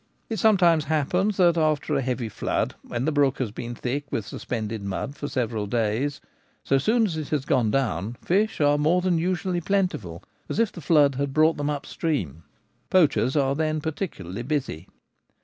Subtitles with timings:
[0.29, 4.25] It sometimes happens that after a heavy flood, when the brook has been thick with
[4.25, 6.19] suspended mud for several days,
[6.63, 10.71] so soon as it has gone down fish are more than usually plentiful, as if
[10.71, 12.41] the flood had brought them up stream:
[12.89, 14.87] poachers are then particularly busy.